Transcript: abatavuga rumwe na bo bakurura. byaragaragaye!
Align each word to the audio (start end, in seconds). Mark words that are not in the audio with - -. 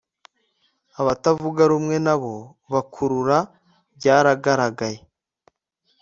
abatavuga 0.99 1.61
rumwe 1.71 1.95
na 2.05 2.15
bo 2.21 2.33
bakurura. 2.73 3.37
byaragaragaye! 3.97 4.99